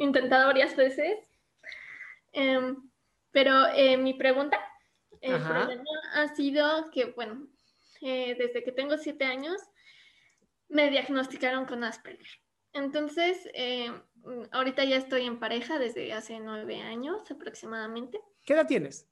intentado 0.00 0.46
varias 0.46 0.74
veces. 0.74 1.18
Em, 2.32 2.76
pero 3.30 3.66
eh, 3.74 3.96
mi 3.96 4.14
pregunta, 4.14 4.58
problema 5.20 5.84
ha 6.14 6.34
sido 6.34 6.90
que, 6.90 7.06
bueno, 7.12 7.46
eh, 8.00 8.34
desde 8.38 8.64
que 8.64 8.72
tengo 8.72 8.96
siete 8.96 9.24
años 9.24 9.60
me 10.68 10.90
diagnosticaron 10.90 11.66
con 11.66 11.84
Asperger. 11.84 12.26
Entonces, 12.72 13.48
eh, 13.54 13.92
ahorita 14.52 14.84
ya 14.84 14.96
estoy 14.96 15.26
en 15.26 15.38
pareja 15.38 15.78
desde 15.78 16.12
hace 16.12 16.38
nueve 16.40 16.80
años 16.80 17.30
aproximadamente. 17.30 18.20
¿Qué 18.44 18.54
edad 18.54 18.66
tienes? 18.66 19.08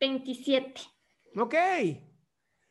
27. 0.00 0.82
Ok. 1.36 1.54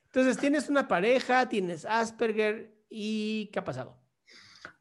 Entonces, 0.06 0.38
tienes 0.38 0.70
una 0.70 0.88
pareja, 0.88 1.50
tienes 1.50 1.86
Asperger 1.86 2.76
y 2.90 3.50
¿qué 3.52 3.60
ha 3.60 3.64
pasado? 3.64 4.03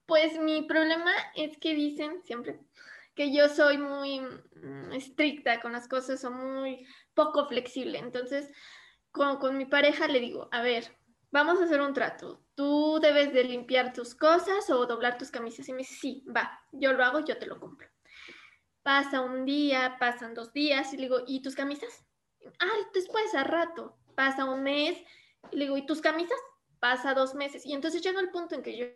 Pues 0.06 0.38
mi 0.38 0.62
problema 0.62 1.12
es 1.34 1.56
que 1.58 1.74
dicen 1.74 2.22
siempre 2.24 2.60
que 3.14 3.32
yo 3.32 3.48
soy 3.48 3.78
muy 3.78 4.20
mm, 4.20 4.92
estricta 4.92 5.60
con 5.60 5.72
las 5.72 5.88
cosas 5.88 6.24
o 6.24 6.30
muy 6.30 6.86
poco 7.14 7.46
flexible. 7.46 7.98
Entonces, 7.98 8.50
con, 9.10 9.56
mi 9.58 9.66
pareja 9.66 10.08
le 10.08 10.20
digo, 10.20 10.48
a 10.52 10.62
ver, 10.62 10.96
vamos 11.30 11.60
a 11.60 11.64
hacer 11.64 11.80
un 11.80 11.92
trato. 11.92 12.42
Tú 12.54 12.98
debes 13.00 13.32
de 13.32 13.44
limpiar 13.44 13.92
tus 13.92 14.14
cosas 14.14 14.68
o 14.70 14.86
doblar 14.86 15.18
tus 15.18 15.30
camisas. 15.30 15.68
Y 15.68 15.72
me 15.72 15.78
dice, 15.78 15.94
sí, 15.94 16.24
va, 16.34 16.60
yo 16.72 16.92
lo 16.92 17.04
hago, 17.04 17.20
yo 17.20 17.38
te 17.38 17.46
lo 17.46 17.60
compro. 17.60 17.88
Pasa 18.82 19.20
un 19.20 19.44
día, 19.44 19.96
pasan 20.00 20.34
dos 20.34 20.52
días 20.52 20.92
y 20.92 20.96
le 20.96 21.02
digo, 21.02 21.22
¿y 21.26 21.42
tus 21.42 21.54
camisas? 21.54 22.04
Ah, 22.58 22.88
después, 22.94 23.34
a 23.34 23.44
rato. 23.44 23.96
Pasa 24.16 24.44
un 24.44 24.62
mes 24.62 24.98
y 25.50 25.56
le 25.56 25.64
digo, 25.66 25.76
¿y 25.76 25.86
tus 25.86 26.00
camisas? 26.00 26.38
Pasa 26.80 27.14
dos 27.14 27.34
meses. 27.34 27.64
Y 27.64 27.74
entonces 27.74 28.02
llega 28.02 28.20
el 28.20 28.30
punto 28.30 28.54
en 28.54 28.62
que 28.62 28.76
yo 28.76 28.86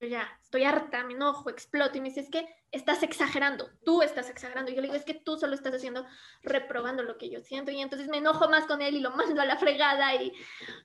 yo 0.00 0.08
ya 0.08 0.38
estoy 0.42 0.64
harta, 0.64 1.04
me 1.04 1.12
enojo, 1.14 1.50
exploto 1.50 1.98
y 1.98 2.00
me 2.00 2.08
dice, 2.08 2.20
es 2.20 2.30
que 2.30 2.46
estás 2.72 3.02
exagerando, 3.02 3.70
tú 3.84 4.02
estás 4.02 4.30
exagerando. 4.30 4.70
Y 4.70 4.74
yo 4.74 4.80
le 4.80 4.88
digo, 4.88 4.96
es 4.96 5.04
que 5.04 5.14
tú 5.14 5.36
solo 5.38 5.54
estás 5.54 5.74
haciendo, 5.74 6.06
reprobando 6.42 7.02
lo 7.02 7.18
que 7.18 7.28
yo 7.30 7.40
siento. 7.42 7.70
Y 7.70 7.80
entonces 7.80 8.08
me 8.08 8.18
enojo 8.18 8.48
más 8.48 8.66
con 8.66 8.80
él 8.82 8.94
y 8.96 9.00
lo 9.00 9.10
mando 9.10 9.40
a 9.42 9.44
la 9.46 9.58
fregada 9.58 10.14
y 10.14 10.32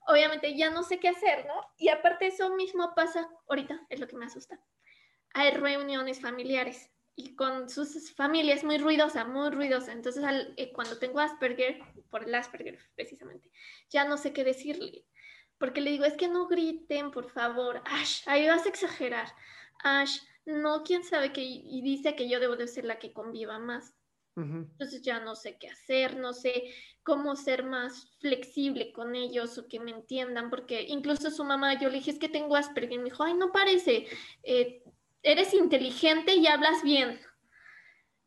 obviamente 0.08 0.56
ya 0.58 0.70
no 0.70 0.84
sé 0.84 1.00
qué 1.00 1.09
hacer, 1.09 1.46
¿no? 1.48 1.53
Y 1.78 1.90
aparte 1.90 2.28
eso 2.28 2.56
mismo 2.56 2.94
pasa 2.96 3.30
ahorita, 3.50 3.86
es 3.90 4.00
lo 4.00 4.08
que 4.08 4.18
me 4.18 4.26
asusta. 4.26 4.59
Hay 5.34 5.52
reuniones 5.52 6.20
familiares 6.22 6.92
y 7.16 7.36
con 7.36 7.70
sus 7.70 8.14
familias 8.16 8.64
muy 8.64 8.78
ruidosa, 8.78 9.26
muy 9.26 9.50
ruidosa. 9.50 9.92
Entonces 9.94 10.24
al- 10.24 10.53
eh, 10.58 10.72
cuando 10.74 10.97
tengo 11.00 11.20
Asperger, 11.20 11.80
por 12.09 12.24
el 12.24 12.36
Asperger 12.36 12.80
precisamente, 12.96 13.52
ya 13.90 14.06
no 14.06 14.18
sé 14.18 14.34
qué 14.34 14.44
decirle 14.44 15.06
porque 15.58 15.82
le 15.82 15.92
digo, 15.92 16.06
es 16.06 16.14
que 16.14 16.28
no 16.28 16.48
griten, 16.48 17.12
por 17.12 17.30
favor. 17.30 17.82
Ash, 17.86 18.22
ahí 18.28 18.48
vas 18.48 18.66
a 18.66 18.70
exagerar. 18.70 19.28
Ash, 19.84 20.20
no, 20.46 20.84
quién 20.84 21.04
sabe 21.04 21.32
qué. 21.32 21.42
Y 21.42 21.82
dice 21.82 22.16
que 22.16 22.30
yo 22.30 22.40
debo 22.40 22.56
de 22.56 22.68
ser 22.68 22.86
la 22.86 23.00
que 23.00 23.14
conviva 23.14 23.60
más. 23.60 23.96
Entonces 24.38 25.02
ya 25.02 25.22
no 25.22 25.34
sé 25.34 25.58
qué 25.58 25.70
hacer, 25.70 26.18
no 26.18 26.34
sé 26.34 26.66
cómo 27.04 27.38
ser 27.38 27.64
más 27.64 28.12
flexible 28.20 28.92
con 28.92 29.16
ellos 29.16 29.58
o 29.58 29.68
que 29.70 29.80
me 29.80 29.92
entiendan, 29.92 30.50
porque 30.50 30.82
incluso 30.82 31.32
su 31.32 31.46
mamá, 31.46 31.80
yo 31.80 31.88
le 31.88 32.00
dije, 32.00 32.12
es 32.12 32.20
que 32.20 32.28
tengo 32.28 32.58
Asperger, 32.58 32.92
y 32.92 32.98
me 32.98 33.06
dijo, 33.06 33.24
ay, 33.24 33.34
no 33.36 33.54
parece, 33.54 34.08
eh, 34.44 34.84
eres 35.24 35.54
inteligente 35.54 36.36
y 36.36 36.48
hablas 36.48 36.84
bien. 36.84 37.18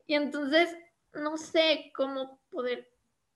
Y 0.06 0.14
entonces 0.14 0.74
no 1.12 1.36
sé 1.36 1.92
cómo 1.94 2.40
poder, 2.48 2.88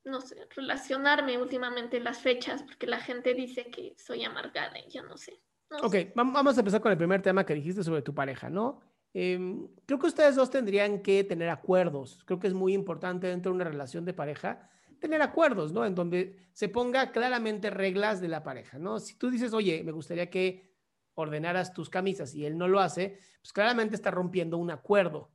no 0.04 0.20
sé, 0.20 0.46
relacionarme 0.54 1.38
últimamente 1.38 1.96
en 1.98 2.04
las 2.04 2.18
fechas, 2.18 2.62
porque 2.62 2.86
la 2.86 3.00
gente 3.00 3.34
dice 3.34 3.70
que 3.70 3.94
soy 3.96 4.24
amargada 4.24 4.78
y 4.78 4.90
yo 4.90 5.02
no 5.02 5.16
sé. 5.16 5.40
no 5.70 5.78
Ok, 5.78 5.92
sé. 5.92 6.12
vamos 6.14 6.56
a 6.56 6.60
empezar 6.60 6.80
con 6.80 6.92
el 6.92 6.98
primer 6.98 7.22
tema 7.22 7.44
que 7.46 7.54
dijiste 7.54 7.82
sobre 7.82 8.02
tu 8.02 8.14
pareja, 8.14 8.50
¿no? 8.50 8.80
Em, 9.14 9.68
creo 9.86 9.98
que 9.98 10.06
ustedes 10.06 10.36
dos 10.36 10.50
tendrían 10.50 11.02
que 11.02 11.22
tener 11.24 11.48
acuerdos. 11.50 12.24
Creo 12.24 12.38
que 12.38 12.46
es 12.46 12.54
muy 12.54 12.72
importante 12.72 13.26
dentro 13.26 13.52
de 13.52 13.56
una 13.56 13.64
relación 13.64 14.04
de 14.04 14.14
pareja 14.14 14.70
tener 14.98 15.20
acuerdos, 15.20 15.72
¿no? 15.72 15.84
En 15.84 15.94
donde 15.94 16.36
se 16.52 16.68
ponga 16.68 17.10
claramente 17.10 17.70
reglas 17.70 18.20
de 18.20 18.28
la 18.28 18.42
pareja, 18.44 18.78
¿no? 18.78 19.00
Si 19.00 19.18
tú 19.18 19.30
dices, 19.30 19.52
oye, 19.52 19.82
me 19.82 19.92
gustaría 19.92 20.30
que 20.30 20.72
ordenaras 21.14 21.74
tus 21.74 21.90
camisas 21.90 22.34
y 22.34 22.46
él 22.46 22.56
no 22.56 22.68
lo 22.68 22.80
hace, 22.80 23.18
pues 23.40 23.52
claramente 23.52 23.96
está 23.96 24.10
rompiendo 24.10 24.56
un 24.58 24.70
acuerdo. 24.70 25.32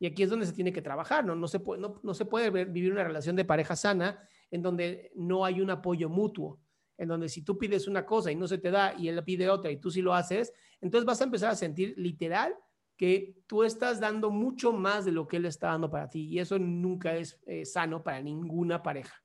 Y 0.00 0.06
aquí 0.06 0.22
es 0.24 0.30
donde 0.30 0.46
se 0.46 0.52
tiene 0.54 0.72
que 0.72 0.82
trabajar, 0.82 1.24
¿no? 1.24 1.36
No 1.36 1.46
se 1.46 1.60
puede, 1.60 1.80
no, 1.80 2.00
no 2.02 2.14
se 2.14 2.24
puede 2.24 2.50
ver- 2.50 2.70
vivir 2.70 2.90
una 2.90 3.04
relación 3.04 3.36
de 3.36 3.44
pareja 3.44 3.76
sana 3.76 4.26
en 4.50 4.62
donde 4.62 5.12
no 5.14 5.44
hay 5.44 5.60
un 5.60 5.70
apoyo 5.70 6.08
mutuo, 6.08 6.58
en 6.98 7.06
donde 7.06 7.28
si 7.28 7.42
tú 7.44 7.56
pides 7.58 7.86
una 7.86 8.04
cosa 8.04 8.32
y 8.32 8.34
no 8.34 8.48
se 8.48 8.58
te 8.58 8.70
da 8.72 8.94
y 8.98 9.08
él 9.08 9.22
pide 9.22 9.48
otra 9.48 9.70
y 9.70 9.76
tú 9.76 9.90
sí 9.90 10.02
lo 10.02 10.14
haces, 10.14 10.52
entonces 10.80 11.04
vas 11.06 11.20
a 11.20 11.24
empezar 11.24 11.50
a 11.50 11.54
sentir 11.54 11.94
literal 11.96 12.54
que 12.96 13.36
tú 13.46 13.62
estás 13.62 14.00
dando 14.00 14.30
mucho 14.30 14.72
más 14.72 15.04
de 15.04 15.12
lo 15.12 15.28
que 15.28 15.36
él 15.36 15.46
está 15.46 15.68
dando 15.68 15.90
para 15.90 16.08
ti 16.08 16.28
y 16.28 16.38
eso 16.38 16.58
nunca 16.58 17.14
es 17.16 17.40
eh, 17.46 17.64
sano 17.64 18.02
para 18.02 18.20
ninguna 18.20 18.82
pareja. 18.82 19.22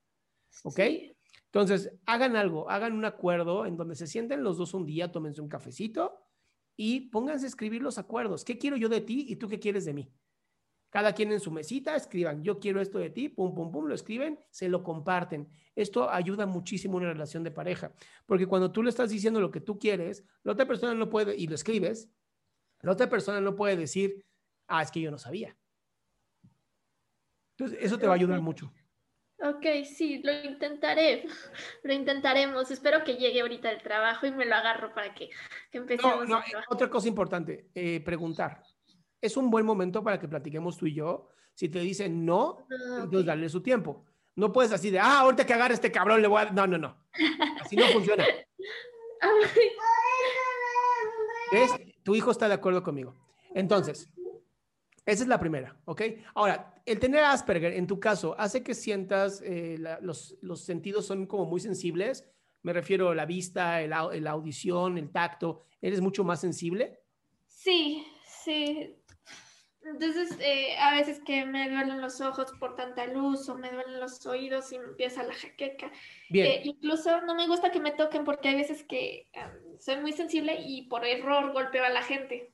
¿Ok? 0.64 0.76
Sí. 0.76 1.12
Entonces, 1.46 1.94
hagan 2.06 2.36
algo, 2.36 2.70
hagan 2.70 2.94
un 2.94 3.06
acuerdo 3.06 3.66
en 3.66 3.78
donde 3.78 3.96
se 3.96 4.08
sienten 4.08 4.44
los 4.44 4.58
dos 4.58 4.74
un 4.74 4.86
día, 4.86 5.10
tómense 5.12 5.42
un 5.42 5.48
cafecito 5.48 6.20
y 6.76 7.10
pónganse 7.10 7.46
a 7.46 7.48
escribir 7.48 7.82
los 7.82 7.98
acuerdos. 7.98 8.44
¿Qué 8.44 8.58
quiero 8.58 8.76
yo 8.76 8.90
de 8.90 9.00
ti 9.00 9.26
y 9.30 9.38
tú 9.38 9.48
qué 9.48 9.58
quieres 9.58 9.86
de 9.86 9.94
mí? 9.94 10.12
Cada 10.96 11.12
quien 11.12 11.34
en 11.34 11.42
su 11.42 11.52
mesita 11.52 11.94
escriban, 11.94 12.42
yo 12.42 12.58
quiero 12.58 12.80
esto 12.80 13.00
de 13.00 13.10
ti, 13.10 13.28
pum, 13.28 13.54
pum, 13.54 13.70
pum, 13.70 13.86
lo 13.86 13.94
escriben, 13.94 14.40
se 14.50 14.70
lo 14.70 14.82
comparten. 14.82 15.50
Esto 15.76 16.10
ayuda 16.10 16.46
muchísimo 16.46 16.98
en 16.98 17.04
una 17.04 17.12
relación 17.12 17.44
de 17.44 17.52
pareja, 17.52 17.92
porque 18.26 18.48
cuando 18.48 18.72
tú 18.72 18.82
le 18.82 18.92
estás 18.92 19.10
diciendo 19.10 19.42
lo 19.42 19.52
que 19.52 19.60
tú 19.60 19.78
quieres, 19.78 20.24
la 20.44 20.54
otra 20.54 20.66
persona 20.66 20.94
no 20.94 21.10
puede, 21.10 21.36
y 21.36 21.48
lo 21.48 21.56
escribes, 21.56 22.10
la 22.80 22.94
otra 22.94 23.10
persona 23.10 23.42
no 23.42 23.58
puede 23.58 23.76
decir, 23.76 24.24
ah, 24.68 24.84
es 24.84 24.90
que 24.90 25.02
yo 25.02 25.12
no 25.12 25.18
sabía. 25.18 25.58
Entonces, 27.58 27.78
eso 27.82 28.00
te 28.00 28.08
va 28.08 28.14
a 28.14 28.16
ayudar 28.16 28.40
mucho. 28.40 28.72
Ok, 29.40 29.66
sí, 29.84 30.22
lo 30.24 30.32
intentaré. 30.46 31.26
Lo 31.84 31.94
intentaremos. 31.94 32.72
Espero 32.72 33.04
que 33.04 33.18
llegue 33.18 33.42
ahorita 33.42 33.70
el 33.70 33.84
trabajo 33.84 34.28
y 34.28 34.32
me 34.32 34.46
lo 34.46 34.56
agarro 34.56 34.94
para 34.94 35.14
que, 35.14 35.30
que 35.72 35.78
empecemos. 35.78 36.26
No, 36.30 36.40
no, 36.40 36.44
otra 36.70 36.90
cosa 36.90 37.10
importante, 37.10 37.70
eh, 37.76 38.00
preguntar. 38.00 38.64
Es 39.26 39.38
un 39.38 39.50
buen 39.50 39.66
momento 39.66 40.04
para 40.04 40.20
que 40.20 40.28
platiquemos 40.28 40.78
tú 40.78 40.86
y 40.86 40.94
yo. 40.94 41.30
Si 41.54 41.68
te 41.70 41.80
dicen 41.80 42.26
no, 42.26 42.58
Ah, 42.70 43.00
entonces 43.04 43.22
ok. 43.22 43.26
darle 43.26 43.50
su 43.50 43.62
tiempo. 43.62 44.06
No 44.36 44.52
puedes 44.52 44.72
así 44.72 44.90
de, 44.92 45.00
ah, 45.00 45.20
ahorita 45.22 45.46
que 45.46 45.54
agarre 45.54 45.74
este 45.74 45.92
cabrón 45.92 46.22
le 46.22 46.28
voy 46.28 46.42
a... 46.42 46.52
No, 46.52 46.68
no, 46.68 46.78
no. 46.78 46.96
Así 47.62 47.76
no 47.76 47.86
funciona. 47.88 48.24
¿Ves? 51.52 51.72
Tu 52.04 52.16
hijo 52.16 52.32
está 52.32 52.48
de 52.48 52.54
acuerdo 52.56 52.84
conmigo. 52.84 53.16
Entonces, 53.54 54.10
esa 55.06 55.24
es 55.24 55.28
la 55.28 55.40
primera, 55.40 55.78
¿ok? 55.86 56.02
Ahora, 56.34 56.74
el 56.86 57.00
tener 57.00 57.24
Asperger, 57.24 57.74
en 57.74 57.88
tu 57.88 58.00
caso, 58.00 58.36
hace 58.38 58.62
que 58.64 58.74
sientas 58.74 59.42
eh, 59.42 59.78
la- 59.80 60.00
los, 60.02 60.38
los 60.42 60.62
sentidos 60.62 61.06
son 61.06 61.26
como 61.26 61.46
muy 61.46 61.60
sensibles. 61.62 62.28
Me 62.64 62.74
refiero 62.74 63.10
a 63.10 63.16
la 63.16 63.26
vista, 63.26 63.82
el 63.82 63.92
la 63.92 64.32
audición, 64.32 64.98
el 64.98 65.12
tacto. 65.12 65.64
¿Eres 65.82 66.02
mucho 66.02 66.24
más 66.24 66.42
sensible? 66.42 67.00
Sí, 67.48 68.06
sí. 68.44 68.96
Entonces, 69.86 70.36
eh, 70.40 70.76
a 70.80 70.96
veces 70.96 71.22
que 71.24 71.46
me 71.46 71.70
duelen 71.70 72.02
los 72.02 72.20
ojos 72.20 72.52
por 72.60 72.76
tanta 72.76 73.06
luz 73.06 73.48
o 73.50 73.56
me 73.56 73.70
duelen 73.70 74.00
los 74.00 74.26
oídos 74.26 74.72
y 74.72 74.80
me 74.80 74.86
empieza 74.86 75.24
la 75.24 75.34
jaqueca. 75.34 75.92
Bien. 76.30 76.48
Eh, 76.48 76.62
incluso 76.64 77.22
no 77.22 77.36
me 77.36 77.48
gusta 77.48 77.72
que 77.72 77.80
me 77.80 77.92
toquen 77.92 78.24
porque 78.24 78.50
hay 78.50 78.56
veces 78.56 78.84
que 78.84 79.28
ah, 79.36 79.54
soy 79.80 79.98
muy 79.98 80.12
sensible 80.12 80.58
y 80.60 80.88
por 80.88 81.06
error 81.06 81.54
golpeo 81.54 81.86
a 81.86 81.90
la 81.90 82.02
gente. 82.02 82.52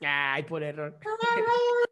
Ay, 0.00 0.44
por 0.44 0.62
error. 0.62 0.96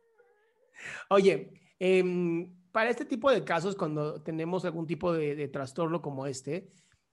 Oye, 1.11 1.51
em, 1.81 2.55
para 2.71 2.91
este 2.91 3.05
tipo 3.05 3.33
de 3.33 3.45
casos, 3.45 3.75
cuando 3.75 4.23
tenemos 4.23 4.65
algún 4.65 4.87
tipo 4.87 5.13
de, 5.13 5.35
de 5.35 5.49
trastorno 5.49 6.01
como 6.01 6.27
este, 6.27 6.69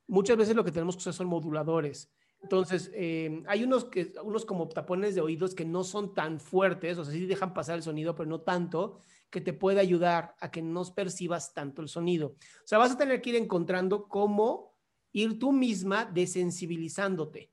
muchas 0.07 0.37
veces 0.37 0.55
lo 0.55 0.63
que 0.63 0.71
tenemos 0.71 0.95
que 0.95 0.99
usar 0.99 1.13
son 1.13 1.27
moduladores. 1.27 2.11
Entonces, 2.45 2.91
em, 2.93 3.43
hay 3.47 3.63
unos, 3.63 3.85
que, 3.85 4.13
unos 4.23 4.45
como 4.45 4.67
tapones 4.67 5.15
de 5.15 5.21
oídos 5.21 5.55
que 5.55 5.65
no 5.65 5.83
son 5.83 6.13
tan 6.13 6.39
fuertes, 6.39 6.95
o 6.99 7.03
sea, 7.03 7.11
sí 7.11 7.25
dejan 7.25 7.55
pasar 7.55 7.75
el 7.75 7.81
sonido, 7.81 8.13
pero 8.13 8.29
no 8.29 8.41
tanto, 8.41 8.99
que 9.31 9.41
te 9.41 9.51
puede 9.51 9.79
ayudar 9.79 10.35
a 10.39 10.51
que 10.51 10.61
no 10.61 10.83
percibas 10.93 11.55
tanto 11.55 11.81
el 11.81 11.87
sonido. 11.87 12.27
O 12.27 12.67
sea, 12.67 12.77
vas 12.77 12.91
a 12.91 12.99
tener 12.99 13.19
que 13.19 13.31
ir 13.31 13.35
encontrando 13.37 14.07
cómo 14.07 14.75
ir 15.11 15.39
tú 15.39 15.51
misma 15.51 16.05
desensibilizándote. 16.05 17.49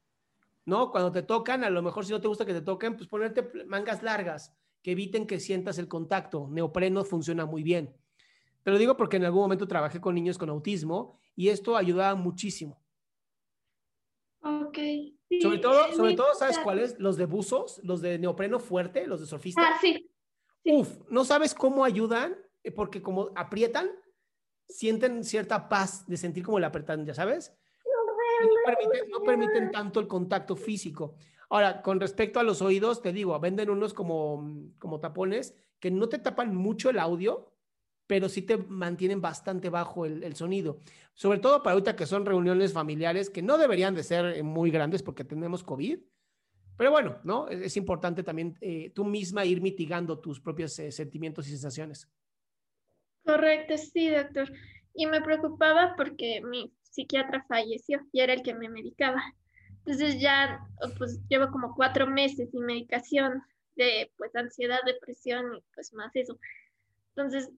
¿no? 0.66 0.90
Cuando 0.90 1.10
te 1.10 1.22
tocan, 1.22 1.64
a 1.64 1.70
lo 1.70 1.80
mejor 1.80 2.04
si 2.04 2.12
no 2.12 2.20
te 2.20 2.28
gusta 2.28 2.44
que 2.44 2.52
te 2.52 2.60
toquen, 2.60 2.94
pues 2.94 3.08
ponerte 3.08 3.50
mangas 3.66 4.02
largas 4.02 4.54
que 4.82 4.92
eviten 4.92 5.26
que 5.26 5.40
sientas 5.40 5.78
el 5.78 5.88
contacto. 5.88 6.48
Neopreno 6.50 7.02
funciona 7.02 7.46
muy 7.46 7.62
bien. 7.62 7.96
Te 8.62 8.70
lo 8.70 8.76
digo 8.76 8.94
porque 8.94 9.16
en 9.16 9.24
algún 9.24 9.40
momento 9.40 9.66
trabajé 9.66 10.02
con 10.02 10.14
niños 10.14 10.36
con 10.36 10.50
autismo 10.50 11.18
y 11.34 11.48
esto 11.48 11.78
ayudaba 11.78 12.14
muchísimo. 12.14 12.81
Ok. 14.72 14.78
Sobre 15.40 15.58
todo, 15.58 15.92
sobre 15.92 16.14
todo, 16.14 16.34
¿sabes 16.34 16.58
cuáles? 16.58 16.98
Los 16.98 17.16
de 17.16 17.26
buzos, 17.26 17.80
los 17.84 18.00
de 18.00 18.18
neopreno 18.18 18.58
fuerte, 18.58 19.06
los 19.06 19.20
de 19.20 19.26
surfista. 19.26 19.62
Ah, 19.62 19.78
sí. 19.80 20.10
sí. 20.64 20.72
Uf, 20.72 20.88
no 21.10 21.24
sabes 21.24 21.54
cómo 21.54 21.84
ayudan, 21.84 22.36
eh, 22.62 22.70
porque 22.70 23.02
como 23.02 23.30
aprietan, 23.34 23.90
sienten 24.68 25.24
cierta 25.24 25.68
paz 25.68 26.06
de 26.06 26.16
sentir 26.16 26.44
como 26.44 26.58
la 26.58 26.68
apretan, 26.68 27.04
ya 27.04 27.14
sabes. 27.14 27.52
No 28.40 28.48
permiten, 28.64 29.10
no 29.10 29.22
permiten 29.22 29.70
tanto 29.70 30.00
el 30.00 30.08
contacto 30.08 30.56
físico. 30.56 31.14
Ahora, 31.50 31.82
con 31.82 32.00
respecto 32.00 32.40
a 32.40 32.42
los 32.42 32.62
oídos, 32.62 33.02
te 33.02 33.12
digo, 33.12 33.38
venden 33.38 33.70
unos 33.70 33.92
como, 33.92 34.70
como 34.78 35.00
tapones 35.00 35.54
que 35.78 35.90
no 35.90 36.08
te 36.08 36.18
tapan 36.18 36.54
mucho 36.54 36.90
el 36.90 36.98
audio, 36.98 37.51
pero 38.12 38.28
sí 38.28 38.42
te 38.42 38.58
mantienen 38.58 39.22
bastante 39.22 39.70
bajo 39.70 40.04
el, 40.04 40.22
el 40.22 40.36
sonido. 40.36 40.80
Sobre 41.14 41.38
todo 41.38 41.62
para 41.62 41.72
ahorita 41.72 41.96
que 41.96 42.04
son 42.04 42.26
reuniones 42.26 42.74
familiares 42.74 43.30
que 43.30 43.40
no 43.40 43.56
deberían 43.56 43.94
de 43.94 44.02
ser 44.02 44.36
eh, 44.36 44.42
muy 44.42 44.70
grandes 44.70 45.02
porque 45.02 45.24
tenemos 45.24 45.64
COVID. 45.64 45.98
Pero 46.76 46.90
bueno, 46.90 47.20
¿no? 47.24 47.48
Es, 47.48 47.62
es 47.62 47.76
importante 47.78 48.22
también 48.22 48.58
eh, 48.60 48.90
tú 48.94 49.06
misma 49.06 49.46
ir 49.46 49.62
mitigando 49.62 50.18
tus 50.18 50.42
propios 50.42 50.78
eh, 50.78 50.92
sentimientos 50.92 51.48
y 51.48 51.52
sensaciones. 51.52 52.06
Correcto, 53.24 53.78
sí, 53.78 54.10
doctor. 54.10 54.52
Y 54.92 55.06
me 55.06 55.22
preocupaba 55.22 55.94
porque 55.96 56.42
mi 56.42 56.70
psiquiatra 56.82 57.46
falleció 57.48 58.02
y 58.12 58.20
era 58.20 58.34
el 58.34 58.42
que 58.42 58.52
me 58.52 58.68
medicaba. 58.68 59.22
Entonces 59.86 60.20
ya, 60.20 60.60
pues 60.98 61.18
llevo 61.30 61.50
como 61.50 61.74
cuatro 61.74 62.06
meses 62.06 62.50
sin 62.50 62.66
medicación 62.66 63.42
de 63.74 64.12
pues 64.18 64.36
ansiedad, 64.36 64.80
depresión 64.84 65.54
y 65.54 65.64
pues 65.74 65.94
más 65.94 66.14
eso. 66.14 66.38
Entonces, 67.16 67.50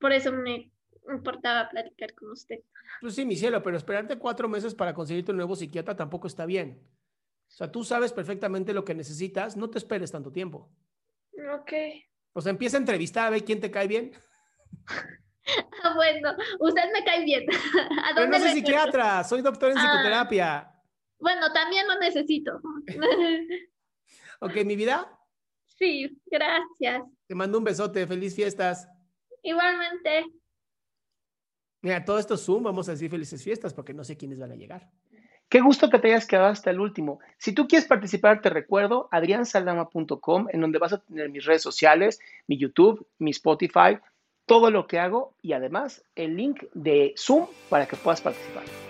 por 0.00 0.12
eso 0.12 0.32
me 0.32 0.70
importaba 1.12 1.68
platicar 1.68 2.14
con 2.14 2.30
usted. 2.30 2.60
Pues 3.00 3.14
sí, 3.14 3.24
mi 3.24 3.36
cielo, 3.36 3.62
pero 3.62 3.76
esperarte 3.76 4.18
cuatro 4.18 4.48
meses 4.48 4.74
para 4.74 4.94
conseguirte 4.94 5.30
un 5.32 5.36
nuevo 5.38 5.56
psiquiatra 5.56 5.96
tampoco 5.96 6.26
está 6.26 6.46
bien. 6.46 6.80
O 7.48 7.52
sea, 7.52 7.70
tú 7.70 7.84
sabes 7.84 8.12
perfectamente 8.12 8.72
lo 8.72 8.84
que 8.84 8.94
necesitas, 8.94 9.56
no 9.56 9.68
te 9.70 9.78
esperes 9.78 10.12
tanto 10.12 10.30
tiempo. 10.32 10.70
Ok. 11.54 11.72
O 12.32 12.40
sea, 12.40 12.50
empieza 12.50 12.76
a 12.76 12.80
entrevistar 12.80 13.26
a 13.26 13.30
ver 13.30 13.44
quién 13.44 13.60
te 13.60 13.70
cae 13.70 13.86
bien. 13.88 14.12
Ah, 15.82 15.94
bueno, 15.96 16.30
usted 16.60 16.82
me 16.92 17.02
cae 17.02 17.24
bien. 17.24 17.44
¿A 18.04 18.14
Pero 18.14 18.28
no 18.28 18.38
soy 18.38 18.50
psiquiatra, 18.50 19.24
soy 19.24 19.40
doctor 19.42 19.70
en 19.72 19.78
Ah. 19.78 19.80
psicoterapia. 19.80 20.70
Bueno, 21.18 21.50
también 21.52 21.88
lo 21.88 21.98
necesito. 21.98 22.60
Ok, 24.42 24.54
mi 24.64 24.76
vida, 24.76 25.10
Sí, 25.66 26.20
gracias. 26.26 27.02
te 27.26 27.34
mando 27.34 27.58
un 27.58 27.64
besote, 27.64 28.06
feliz 28.06 28.34
fiestas. 28.36 28.86
Igualmente. 29.42 30.26
Mira, 31.82 32.04
todo 32.04 32.18
esto 32.18 32.34
es 32.34 32.44
Zoom, 32.44 32.62
vamos 32.62 32.88
a 32.88 32.92
decir 32.92 33.10
felices 33.10 33.42
fiestas 33.42 33.72
porque 33.72 33.94
no 33.94 34.04
sé 34.04 34.16
quiénes 34.16 34.38
van 34.38 34.52
a 34.52 34.56
llegar. 34.56 34.90
Qué 35.48 35.60
gusto 35.60 35.90
que 35.90 35.98
te 35.98 36.08
hayas 36.08 36.26
quedado 36.26 36.46
hasta 36.46 36.70
el 36.70 36.78
último. 36.78 37.18
Si 37.38 37.52
tú 37.52 37.66
quieres 37.66 37.88
participar, 37.88 38.40
te 38.40 38.50
recuerdo 38.50 39.08
adriansaldama.com, 39.10 40.46
en 40.52 40.60
donde 40.60 40.78
vas 40.78 40.92
a 40.92 40.98
tener 41.02 41.28
mis 41.30 41.44
redes 41.44 41.62
sociales, 41.62 42.20
mi 42.46 42.56
YouTube, 42.56 43.04
mi 43.18 43.32
Spotify, 43.32 43.98
todo 44.46 44.70
lo 44.70 44.86
que 44.86 44.98
hago 44.98 45.34
y 45.42 45.52
además 45.52 46.04
el 46.14 46.36
link 46.36 46.64
de 46.74 47.14
Zoom 47.16 47.46
para 47.68 47.86
que 47.86 47.96
puedas 47.96 48.20
participar. 48.20 48.89